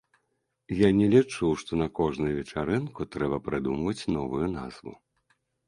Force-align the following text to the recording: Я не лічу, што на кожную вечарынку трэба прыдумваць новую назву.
Я 0.79 0.87
не 0.99 1.09
лічу, 1.15 1.49
што 1.65 1.71
на 1.83 1.87
кожную 1.99 2.33
вечарынку 2.39 3.09
трэба 3.13 3.37
прыдумваць 3.51 4.07
новую 4.17 4.43
назву. 4.59 4.93